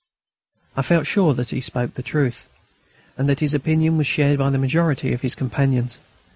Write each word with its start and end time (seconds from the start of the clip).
I 0.75 0.81
felt 0.81 1.05
sure 1.05 1.35
that 1.35 1.51
he 1.51 1.61
spoke 1.61 1.93
the 1.93 2.01
truth, 2.01 2.49
and 3.19 3.29
that 3.29 3.39
his 3.39 3.53
opinion 3.53 3.97
was 3.97 4.07
shared 4.07 4.39
by 4.39 4.49
the 4.49 4.57
majority 4.57 5.13
of 5.13 5.21
his 5.21 5.35
companions. 5.35 5.99